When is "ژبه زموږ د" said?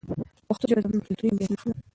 0.69-1.05